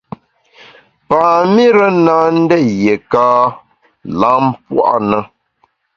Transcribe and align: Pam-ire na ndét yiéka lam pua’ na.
Pam-ire 1.07 1.87
na 2.05 2.15
ndét 2.39 2.65
yiéka 2.81 3.25
lam 4.19 4.43
pua’ 4.65 4.93
na. 5.09 5.19